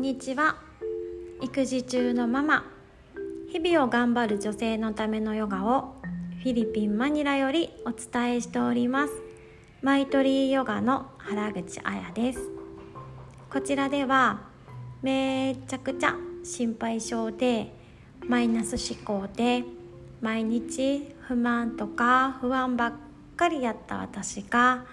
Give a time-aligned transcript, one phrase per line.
[0.00, 0.56] んにちは。
[1.42, 2.64] 育児中のママ。
[3.52, 5.96] 日々を頑張る女性のためのヨガを
[6.42, 9.12] フィリピンマニラよりお伝えしております。
[9.82, 12.40] マイトリーヨガの原口彩です。
[13.50, 14.40] こちらでは
[15.02, 17.70] めちゃくちゃ心配性で
[18.26, 19.64] マイナス思考で
[20.22, 22.92] 毎日不満とか不安ばっ
[23.36, 24.86] かりやった私が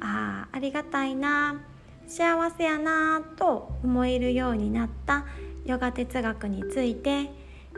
[0.00, 1.60] ああありがたいな。
[2.08, 5.26] 幸せやなと思えるようになった
[5.66, 7.30] ヨガ哲学について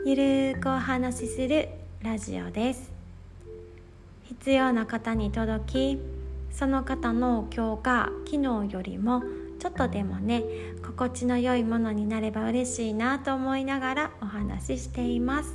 [0.05, 1.67] ゆるーくお話しする
[2.01, 2.91] ラジオです。
[4.23, 5.99] 必要な方に届き
[6.49, 9.21] その方の今日が昨日よりも
[9.59, 10.43] ちょっとでもね
[10.81, 15.53] 心地の良いものになれば嬉しいなと思いながらお話ししています。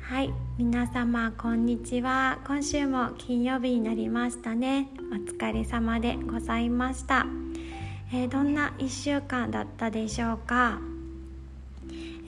[0.00, 2.38] はい皆様こんにちは。
[2.46, 4.88] 今週も金曜日になりましたね。
[5.12, 7.26] お疲れ様でございました、
[8.12, 10.80] えー、どんな1週間だったでしょうか、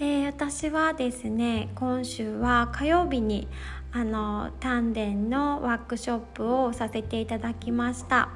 [0.00, 3.48] えー、私はですね今週は火曜日に
[3.90, 8.28] あの丹田のワークショップをさせていただきました、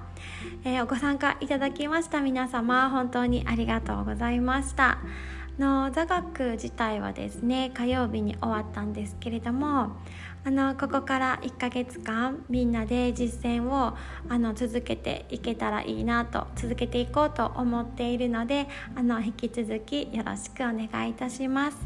[0.64, 2.20] えー、ご参加いただきました。
[2.20, 4.98] 皆様本当にありがとうございました。
[5.58, 9.96] の座学自体はですね火曜日に終わったんですけれども
[10.44, 13.96] あのここから1ヶ月間みんなで実践を
[14.28, 21.78] あの続けていけたらいいなと続けていこうと思っているのであの引き続きよろしくお願いいたします。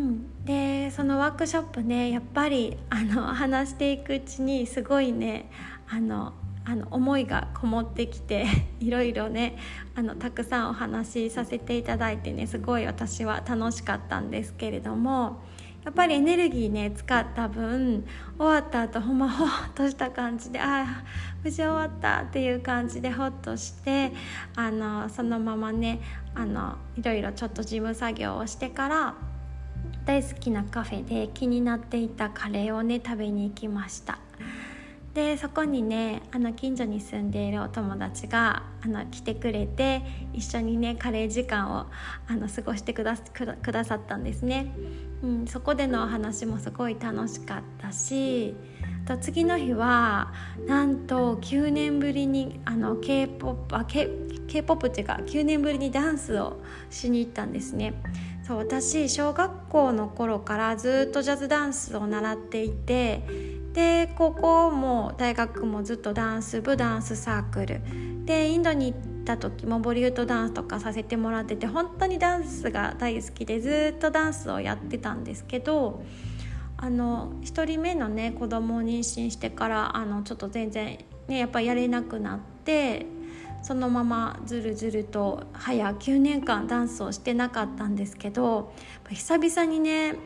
[0.00, 5.50] うん、でそのワークショップねやっぱりあの話していくうちにすごいね
[5.90, 6.32] あの
[6.64, 8.46] あの思いがこもってきて
[8.80, 9.58] いろいろね
[9.94, 15.42] あのたくさんお話しさせていただいてねすごい私は楽しかったんですけれども
[15.84, 18.04] やっぱりエネルギーね使った分
[18.38, 21.04] 終わった後ほんまほっとした感じでああ
[21.42, 24.12] 無事終わったっていう感じでほっとして
[24.54, 26.00] あのそのままね
[26.34, 29.14] あのいろいろちょっと事務作業をしてから
[30.04, 34.18] 大好きなカフェで気になっていたカレーをね食べに行きました。
[35.14, 40.02] でそこにねあの近所に住んでいるお友達があの来てくれて
[40.32, 41.86] 一緒にねカレー時間を
[42.28, 44.74] あの過ごしてくだくださったんですね、
[45.22, 48.54] うん、そこでのお話もすごい楽しかったし
[49.04, 50.32] と次の日は
[50.66, 54.08] なんと9年ぶりにあの K-POP あ K
[54.46, 57.94] K-POP っていうか9年ぶりにダンスをしに行ったんですね。
[58.46, 63.22] そう私小学校の頃からずっとジャズダンスを習っていて
[63.72, 67.80] で高校も大学もずっとダンス部ダンスサークル。
[68.24, 76.04] でインドに行った時もボリュートダンスとかさせてもらってて本当にダンスが大好きでずっとダンスをやってたんですけど
[76.76, 83.06] あの1人目のね子供を妊娠してからあのちょっと全然ねやっぱやれなくなって
[83.62, 88.72] そのままずるずると早9年間ダンスをしてなかったんですけど
[89.08, 90.16] 久々にね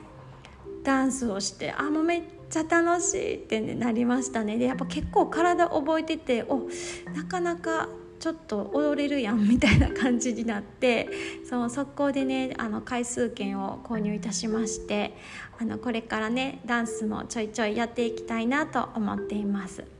[0.83, 6.69] ダンスをしてあもうめっちゃ楽しいって、ね、なりましたねでやっぱ結構体覚えててお
[7.15, 11.09] なかなかちょっと踊れるやんみたいな感じになって
[11.49, 15.15] その速攻でねあの回数券を購入いたしまして
[15.61, 19.96] あのこれからねダンスもちょいちょいやっていきたいなと思っています。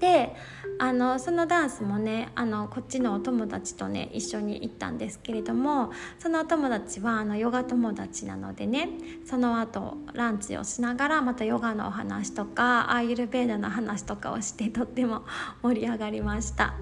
[0.00, 0.34] で
[0.78, 8.90] あのそのダンスもねあのこっちのお友達とね一緒に行ったんですけれどもそのお友達はあのヨガ友達なのでね
[9.24, 15.22] その後ランチをしながらまたヨガのお話とかアーユルベーダの話とかをしてとっても
[15.62, 16.74] 盛り上がりました。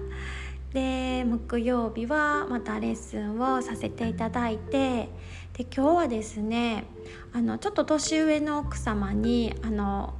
[0.73, 5.09] で木曜日はまたレッスンをさせていただいて
[5.53, 6.83] で今日はですね
[7.31, 10.15] あのちょっと年上の奥様にあの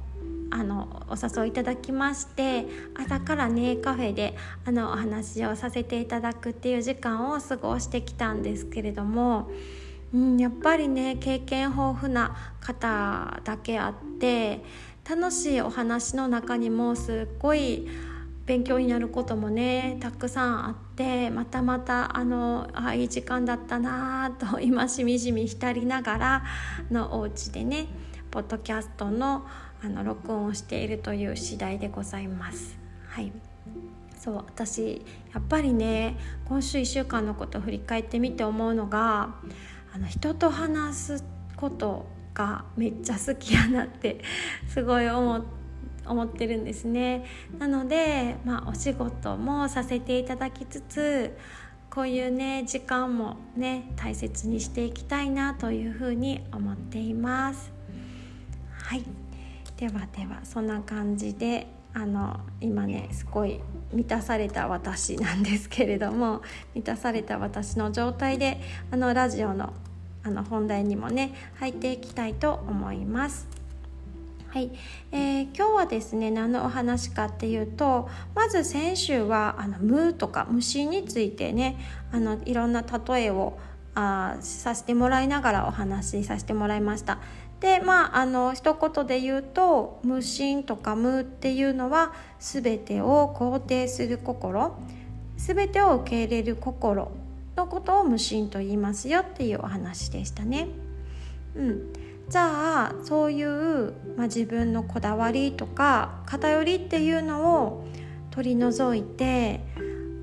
[0.58, 4.34] あのお誘いいただきまして朝からねカフェで
[4.64, 9.50] あのお話をさせていただくっていう時間を過ごしてきたんですけれども、
[10.14, 14.64] うん、やっぱりね経験豊富な方だけあって
[15.08, 17.86] 楽しいお話の中にもすっごい
[18.46, 26.44] 勉強になることもねたくさんあってまたまたあのあいい時間だったなと今しみじみ浸りながら
[26.90, 27.88] のお家でね
[28.30, 29.46] ポッドキャストの
[29.82, 32.78] あの録音をしているという次第でございます。
[33.08, 33.32] はい
[34.18, 35.02] そう私
[35.32, 36.16] やっぱりね
[36.48, 39.36] 今週1週間のことを振り返ってみて思うのが
[39.94, 41.24] あの人と話す
[41.56, 44.20] ことがめっちゃ好きやなって
[44.68, 45.44] すごい思
[46.06, 47.24] 思ってるんですね。
[47.58, 51.36] なので、まあ、お仕事もさせていただきつつ
[51.90, 57.72] こういうね時間もね大切にしていきたいなというふうに思っています。
[58.70, 59.25] はい
[59.76, 63.60] ではではそんな感じであの今ねすごい
[63.92, 66.42] 満たされた私なんですけれども
[66.74, 69.72] 満たされた私の状態であのラジオの
[70.22, 73.46] あの本題にもね入っていきたいと思います。
[74.48, 74.72] はい、
[75.12, 81.78] えー、今日はですね何のお話かっていうとまず先週はあの無とか虫についてね
[82.10, 83.58] あのいろんな例えを
[83.94, 87.18] あさせてもらいながらお話しさせてもらいました
[87.66, 94.78] でまああの一言で言うと無心とか無っていうのは全てを肯定する心
[95.36, 97.10] 全てを受け入れる心
[97.56, 100.68] のことを無心と言いますよっていうお話でしたね。
[101.56, 101.92] うん、
[102.28, 107.84] じゃあそういう、まあ、自分のこだわりとか偏りっていうのを
[108.30, 109.60] 取り除いて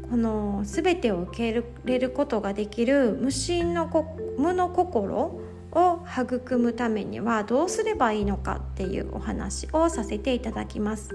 [0.09, 3.89] この全てを受け入れることができる無心の
[4.37, 5.42] 無の心
[5.75, 11.09] を育むためにはどうすればいいのかっていうお話をさせていただきます。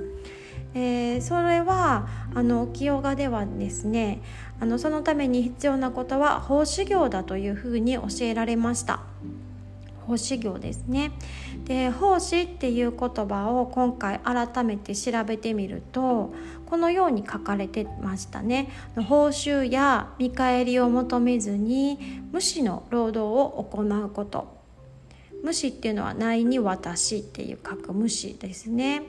[0.74, 4.22] えー、それはあの清賀ではですね
[4.60, 9.00] あのそのために必要なことは奉仕業だというふうに教えられました
[10.08, 11.12] 奉仕業ですね。
[11.64, 16.32] で奉仕っていう言葉を今回改めて調べてみると
[16.64, 18.70] このように書かれてましたね。
[18.96, 24.56] 報酬や見返りを求めずに無視の労働を行うこと。
[25.42, 29.02] 無視っていうのはないに私っていう書く無視ですね、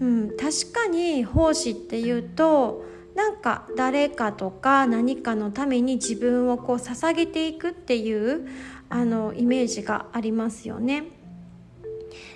[0.00, 8.48] うん、確かに奉仕っていうとなんか誰かとか何かのために自分をこう捧げていくっていう
[8.90, 11.04] あのイメージがありますよね。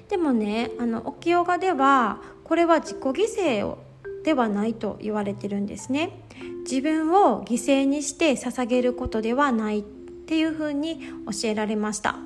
[0.08, 3.78] でもねあの沖ヨガではこれは自己犠牲を
[4.24, 6.22] ではないと言われてるんですね。
[6.64, 12.16] 自分を犠牲にして捧げることではないっていうふうに教えられました。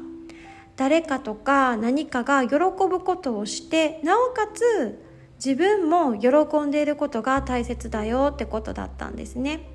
[0.76, 5.02] 誰かとか何かが喜ぶことをしてなおかつ
[5.36, 9.70] 自分も喜んでいることが大切だよってことだったんですね。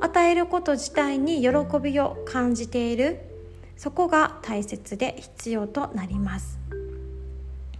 [0.00, 1.48] 与えること自体に喜
[1.80, 3.20] びを感じている。
[3.78, 6.58] そこが大切で必要となります。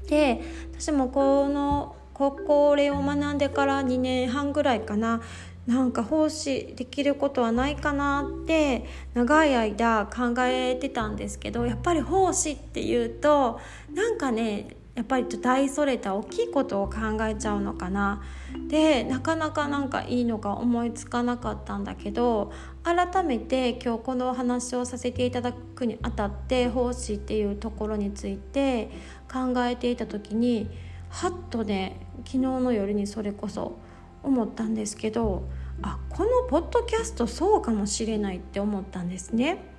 [0.09, 0.41] で
[0.73, 5.21] 私もこのこれを学んでから2年半ぐらいかな
[5.67, 13.61] なんか奉仕できることはないかなって長い間考えてたんですけどやっぱり奉仕っていうと
[13.95, 18.21] なんかねやっぱり大それた大きいことを考えちゃうのかな
[18.67, 22.51] でなかなかなんかいいのか思いつかなかったんだけど
[22.83, 28.91] 改めて今日このお話をさせていただくにあたって奉仕っていうところについて
[29.33, 30.69] 考えていた時に
[31.11, 33.79] はっとね昨日の夜にそれこそ
[34.25, 35.45] 思ったんですけど
[35.81, 39.78] あこのポッドキャストそうかもしれないって思ったんですね。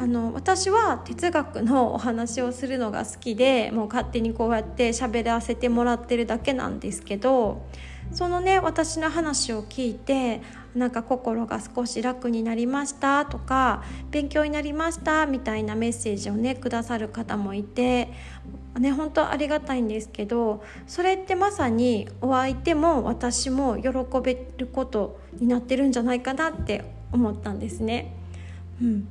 [0.00, 7.66] あの私は哲学のお話をするのが好きでもう勝手にこうやって喋らせてもらってるだけなんですけど
[8.10, 10.40] そのね私の話を聞いて
[10.74, 18.08] なんか心が少し楽になりましたとか勉強になりましたみたいなメッセージをねくださる方もいて
[18.78, 23.90] ね本当ありがたいんですけどそれってまさにお相手も私も喜
[24.22, 28.14] べることになってるんじゃないかなって思ったんですね。
[28.80, 29.08] うん、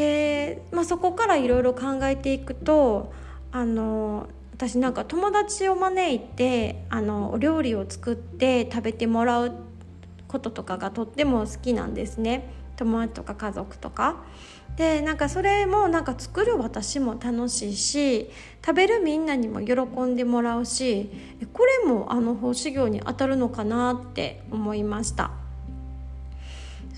[0.00, 3.12] で、まあ、そこからいろいろ考えていくと
[3.52, 9.52] あの私なんか友達を招いてあのお料理を作って食べてもらう
[10.26, 14.24] こととかがとっても好きなんですね友達とか家族とか。
[14.76, 18.30] でなんかそれもなんか作る私も楽しいし
[18.64, 21.10] 食べるみんなにも喜んでもらうし
[21.52, 25.39] これもあの奉仕業に当たるのかなって思いました。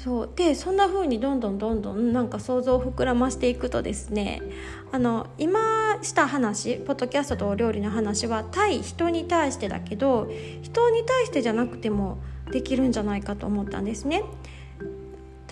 [0.02, 4.42] そうでそんな風にどんどんどんどんなんか想像を膨らましていくとですね
[4.90, 5.60] あの今
[6.02, 10.28] した話ポッドキャストとお料理の話は対人に対してだけど
[10.62, 12.18] 人に対してじゃなくても
[12.50, 14.24] できるんじゃないかと思ったんですね。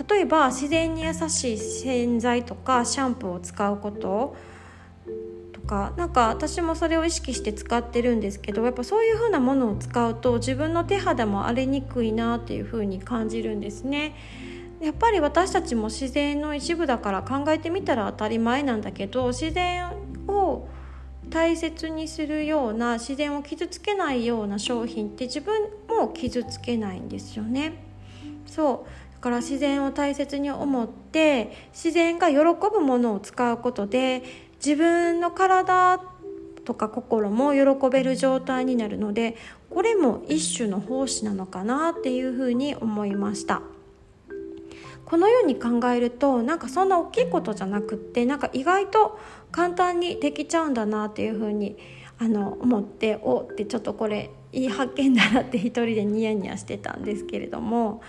[0.09, 4.37] 例えば自然に優しい洗剤とかシャンプーを使うことと
[5.71, 14.17] かなんか私もそれを意識して使ってるんですけどやっぱそういう風なものを使うと自分の手肌も荒れにくいなっていう風に感じるんですね。
[14.81, 19.93] やっぱり私たちも自然の一部だから考えてみたら当たり前なんだけど自然
[20.27, 20.67] を
[21.29, 27.85] 大切にするような自然を傷つけないような商品って自分も傷つけないんですよね。
[28.47, 34.23] そうから自然を大切に思って自然が喜ぶものを使うことで
[34.65, 36.01] 自分の体
[36.65, 39.37] とか心も喜べる状態になるので
[39.71, 43.63] これも一種の奉仕なのかなっていうふうに思いました。
[45.05, 49.19] このように考えるとなんかそんな大きいことじゃなくってなんか意外と
[49.51, 51.77] 簡単にできちゃうんだなっていうふうに
[52.19, 58.03] あの思っておってちょっとこれいい発見だなって一人でニヤニヤしてたんですけれども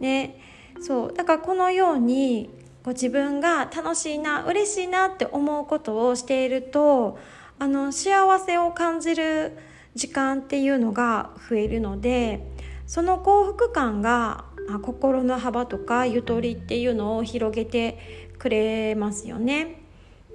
[0.00, 0.49] ね。
[0.80, 2.50] そうだからこのように
[2.84, 7.18] こう自分が楽しいな嬉しいなって思うことをしていると
[7.58, 9.56] あの幸せを感じる
[9.94, 12.46] 時間っていうのが増えるので
[12.86, 19.82] その幸福感があ心の幅とかゆとりっていうのを広げてくれますよね。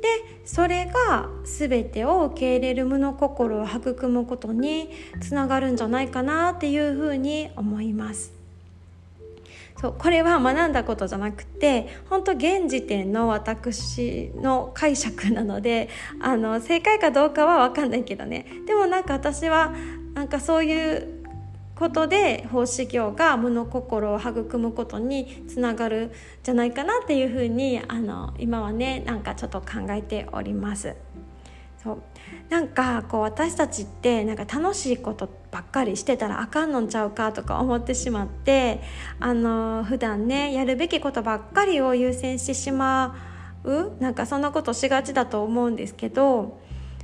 [0.01, 0.07] で
[0.45, 8.34] それが全てを受け入れる無の心を育むことにつながるんじゃないかなっていうふうに思います。
[9.85, 15.89] そうこれは学んだことじゃなくて本当現時点の私の解釈なので
[16.19, 19.75] あの正解かどうかは分かんないけどねでもなんか私は
[20.15, 21.23] なんかそういう
[21.75, 26.11] ことで奉仕業が無の心を育むことにつながるん
[26.41, 30.95] じゃないかなっていうふうにあの今はねなんかちょっと考えております。
[31.85, 31.97] そう。
[32.49, 38.81] なんかこう私たちってなんか楽しいことばっかりしてたらあかんのんちゃうかとか思ってしまって
[39.19, 43.15] あの普段ねやるべきことばっかりを優先してしま
[43.63, 46.59] うなんかそんなことしがちだと思うんですけど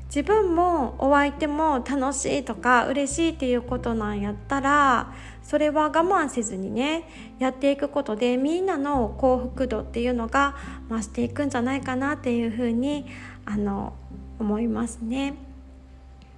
[0.05, 7.07] 自分もお相手も楽しいとか嬉しいっていうことなんやったらそれは我慢せずにね
[7.39, 10.55] やっていくことでみんなの幸福度っていうのが
[10.89, 13.05] 増していくんじゃないかなっていうふうに
[13.45, 13.93] あの
[14.41, 15.35] 思いますね。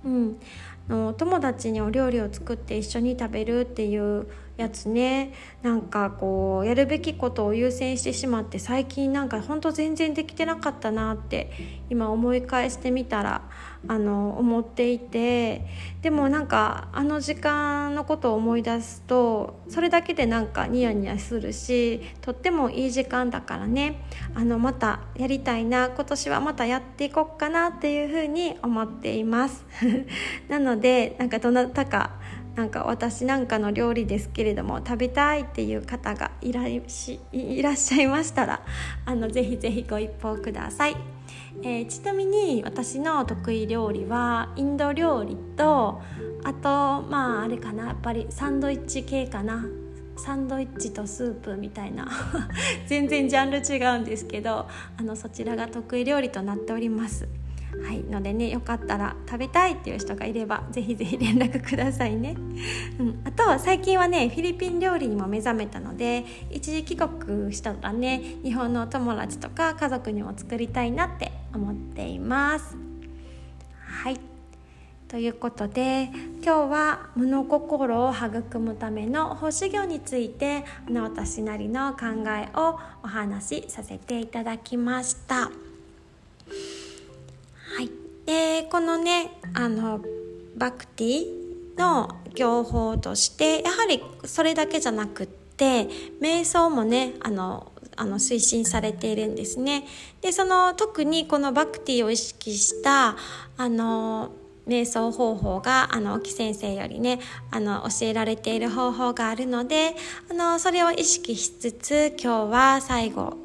[0.06, 0.38] うん、
[0.90, 5.34] の友達にお料理を作って一緒に食べるっていうやつね。
[5.62, 11.52] なんかこうやるべきことを優先してしまって最近なんかほんと全然できてなかったなって
[11.90, 13.42] 今思い返してみたら
[13.88, 15.94] あの思っていて。
[16.04, 24.02] でもなんかあの時間のことを思い出すとそれだけでなんかニヤニヤするしとってもいい時間だからね。
[24.36, 29.66] あのまたやりたいな今年はまたやっていこうかなっていうふうに思っています。
[30.50, 32.12] なのでなんかどなたか
[32.56, 38.62] なんか私なんかの料理ですけれども食べたいっていう方がいらしいらっしゃいましたら
[39.06, 40.96] あのぜひぜひご一報ください、
[41.64, 46.02] えー、ちなみに私の得意料理はインド料理と
[46.44, 49.66] あとまああれかなやっぱりサンドイッチ系かな。
[50.16, 52.08] サンドイッチとスープみたいな
[52.86, 54.68] 全然ジャンル違うんですけど
[54.98, 57.28] あのそちらが得意料理となっております。
[57.84, 62.36] はいのでねよかったら食べたいっていう人がいればぜひぜひ連絡くださいね、
[63.00, 68.22] うん、あと最近はねフィリピン料理にも目覚めたので一時帰国したらね。
[68.44, 72.76] 日本のお友達とか家族にも作りたいなって思っています。
[73.86, 74.20] はい。
[75.08, 76.10] ということで
[76.44, 85.52] 今日は物心を育むための奉仕業について私なりの考えをお話しさせていただきました。
[88.26, 90.02] でこのねあの
[90.56, 91.26] バクティ
[91.78, 95.88] の業法としてやはりそれだけじゃなくって
[96.22, 99.86] 瞑想もねあのあの推進されているんですね。
[100.22, 103.16] でその特にこのバクティを意識した
[103.58, 104.32] あの
[104.68, 107.20] 瞑想方法があの沖先生よりね
[107.52, 109.96] あの教えられている方法があるので
[110.32, 113.38] あのそれを意識しつつ今日は最後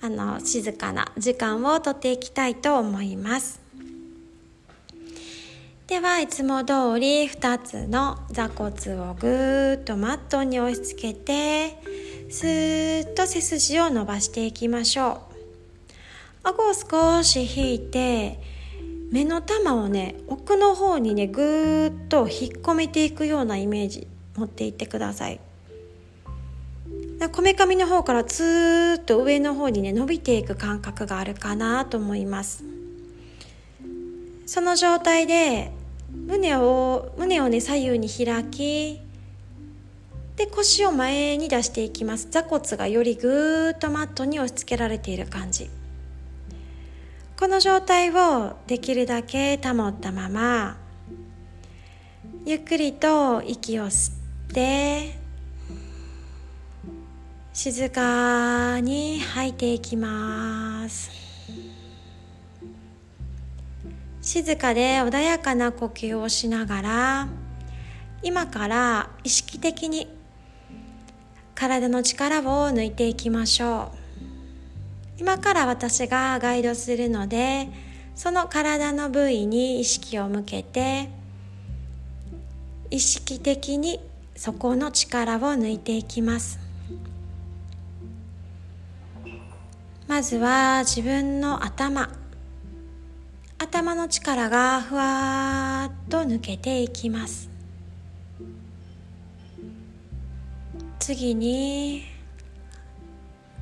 [0.00, 3.59] あの静かな時間をとっていきたいと思います。
[5.90, 11.82] ではいつも通り2つの座骨をぐーっとマットに押し付けて
[12.30, 15.18] スーッと背筋を伸ばしていきましょう。
[16.44, 18.38] 顎を少し引いて
[19.10, 22.28] 目の玉をね奥の方にねぐーっと引っ
[22.62, 24.06] 込めていくようなイメージ
[24.36, 25.40] 持っていってください。
[27.32, 32.62] こめかみの方からツーッと上の方にね伸びていく感覚があるかなと思います。
[34.46, 35.72] その状態で
[36.12, 39.00] 胸を胸をね左右に開き
[40.36, 42.28] で腰を前に出していきます。
[42.30, 45.68] 座骨がよりぐーっとマットに押し付けられている感じ。
[47.38, 50.76] この状態をできるだけ保ったまま
[52.44, 54.14] ゆっくりと息を吸っ
[54.52, 55.18] て
[57.52, 61.29] 静かに吐いていきます。
[64.22, 67.28] 静かで穏やかな呼吸をしながら
[68.22, 70.08] 今から意識的に
[71.54, 73.92] 体の力を抜いていきましょ
[75.18, 75.20] う。
[75.20, 77.68] 今から私がガイドするので
[78.14, 81.10] その体の部位に意識を向けて
[82.90, 84.00] 意識的に
[84.34, 86.58] そこの力を抜いていきます。
[90.08, 92.19] まずは自分の頭。
[93.70, 97.48] 頭の力がふわっと抜けていきます。
[100.98, 102.02] 次に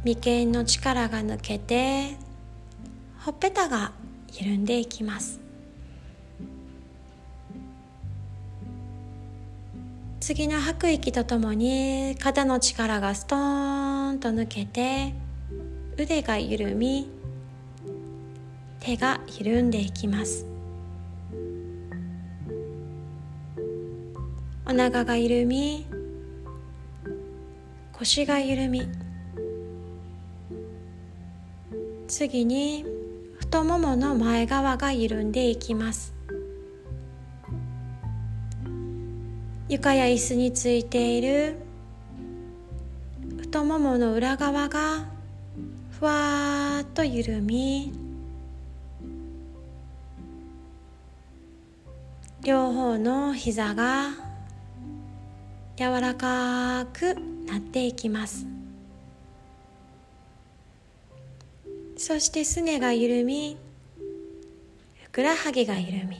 [0.07, 2.17] 眉間の力が抜けて
[3.19, 3.93] ほっぺたが
[4.33, 5.41] 緩んでいきます。
[10.21, 15.13] 次の吐く息とともに肩の力がストーンと抜けて
[15.99, 17.18] 腕が緩み
[18.81, 20.47] 手が緩んでいきます。
[24.67, 25.87] お腹が緩み
[27.93, 28.89] 腰が緩み。
[32.07, 32.85] 次に
[33.39, 36.15] 太ももの前側が緩んでいきます。
[39.69, 41.57] 床や椅子についている
[43.39, 45.09] 太ももの裏側が
[45.91, 48.08] ふわっと緩み
[52.45, 54.11] 両方の膝が
[55.77, 57.15] 柔らかく
[57.47, 58.47] なっていきます。
[61.97, 63.57] そしてすねが緩み
[65.03, 66.17] ふくらはぎが緩み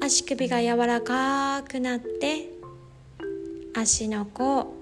[0.00, 2.48] 足首が柔らかくなって
[3.74, 4.72] 足の甲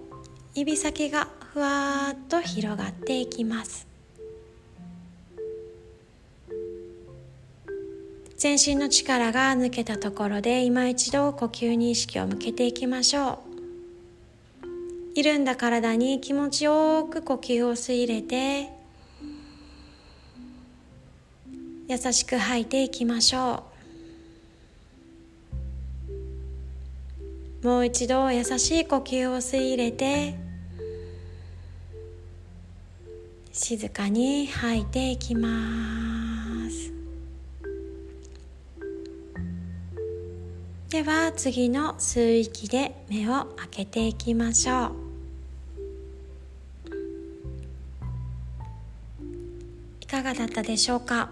[0.55, 3.88] 指先がふわっと広がっていきます。
[8.39, 13.39] 全身の力が抜けたところで今一度呼吸に意識を向けていきましょう。
[15.17, 18.71] 緩んだ体に気持ちよく呼吸を吸い入れて
[21.89, 23.65] 優しく吐いていきましょ
[27.63, 27.67] う。
[27.67, 30.37] もう一度優しい呼吸を吸い入れて
[33.51, 36.28] 静かに吐いていきます。
[40.91, 44.93] では次の吸う息で目を開けていきましょう。
[50.01, 51.29] いかがだったでしょうか？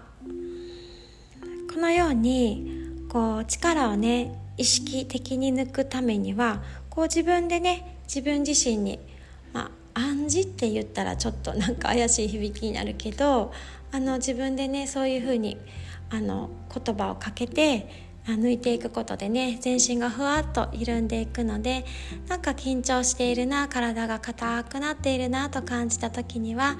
[1.73, 2.71] このように
[3.09, 8.99] こう力をね意識的に抜くためにはこう自分でね自分自身に、
[9.53, 13.51] まあ、暗示って言ったらちょっと なんか怪しい響きになるけど
[13.91, 15.57] あの自分でねそういうふうに
[16.11, 21.85] あの言葉をかけて抜いていくことでね全身がふわっと緩んでいくので
[22.27, 26.77] なんか緊張しているな体が硬くなっているなと感じた時には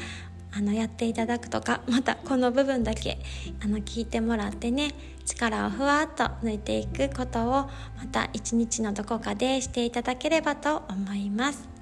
[0.52, 3.20] あのやっていただくとかまたこの部分だけ
[3.64, 4.92] あの聞いてもらってね
[5.26, 7.70] 力をふわっと抜いていくことをま
[8.12, 11.78] た一日のどこかでしていただければと思います。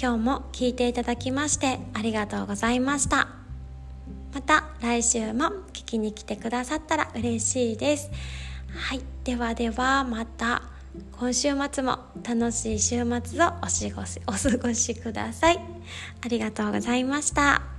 [0.00, 3.37] 今日も聞いていただきましてありがとうございました。
[4.32, 8.10] また来週も聞きに来てくださったら嬉しいです。
[8.74, 10.62] はいではではまた
[11.12, 15.58] 今週末も楽しい週末をお過ごしお過ごしください。
[16.24, 17.77] ありがとうございました。